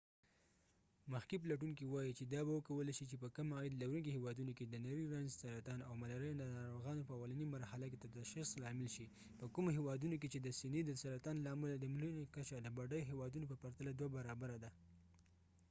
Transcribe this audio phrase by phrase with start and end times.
[1.11, 4.65] مخکښ پلټونکې وایي چې دا به وکولای شي چې په کم عاید لرونکې هیوادونو کې
[4.65, 8.87] د نری رنځ سرطان، hivاو ملارېا د ناروغانو په اولنی مرحله کې د تشخیص لامل
[8.95, 9.07] شي
[9.39, 12.67] په کومو هیوادونو کې چې د سینې د سرطان له امله د مړینې کچه د
[12.77, 14.69] بډای هیوادونو په پرتله دوه برابره ده